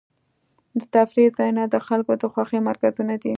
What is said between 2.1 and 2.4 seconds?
د